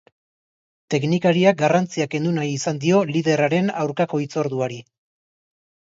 Teknikariak 0.93 1.59
garrantzia 1.59 2.07
kendu 2.15 2.33
nahi 2.39 2.55
izan 2.61 2.81
dio 2.85 3.03
liderraren 3.13 3.73
aurkako 3.85 4.23
hitzorduari. 4.25 4.85